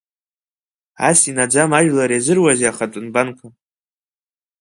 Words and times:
Ас 1.07 1.19
инаӡам 1.29 1.71
ажәлар 1.77 2.09
иазыруазеи 2.13 2.69
ахатәы 2.71 3.01
нбанқәа! 3.05 3.47